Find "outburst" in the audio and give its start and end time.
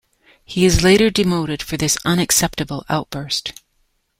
2.89-3.53